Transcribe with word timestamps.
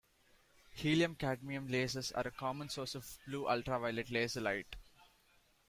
Helium-cadmium 0.73 1.67
lasers 1.67 2.11
are 2.17 2.27
a 2.27 2.31
common 2.31 2.69
source 2.69 2.95
of 2.95 3.05
blue-ultraviolet 3.27 4.09
laser 4.09 4.41
light. 4.41 4.75